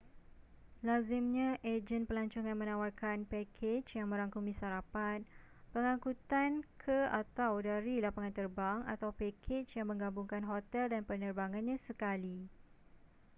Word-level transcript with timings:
lazimnya 0.87 1.49
ejen 1.73 2.03
pelancongan 2.09 2.57
menawarkan 2.61 3.17
pakej 3.31 3.81
yang 3.97 4.07
merangkumi 4.11 4.49
sarapan 4.61 5.17
pengangkutan 5.77 6.51
ke/dari 6.83 7.95
lapangan 8.05 8.33
terbang 8.39 8.79
atau 8.93 9.09
pakej 9.21 9.65
yang 9.77 9.87
menggabungkan 9.93 10.41
hotel 10.51 10.83
dan 10.93 11.03
penerbangannyan 11.09 11.77
sekali 11.87 12.37